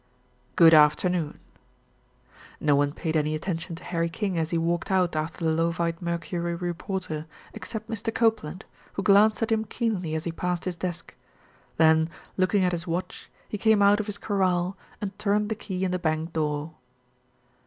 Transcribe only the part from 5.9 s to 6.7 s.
Mercury